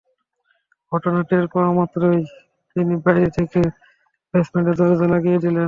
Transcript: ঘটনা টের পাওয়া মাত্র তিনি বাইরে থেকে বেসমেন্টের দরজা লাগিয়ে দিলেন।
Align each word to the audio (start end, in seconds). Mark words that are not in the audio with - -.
ঘটনা 0.91 1.19
টের 1.29 1.45
পাওয়া 1.53 1.71
মাত্র 1.73 2.01
তিনি 2.75 2.93
বাইরে 3.05 3.27
থেকে 3.37 3.61
বেসমেন্টের 4.33 4.75
দরজা 4.79 5.07
লাগিয়ে 5.13 5.39
দিলেন। 5.39 5.59